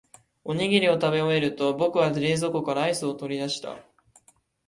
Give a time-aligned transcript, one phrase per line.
[0.43, 3.85] おにぎりを食べ終えると、僕は冷凍庫からアイスを取り出した。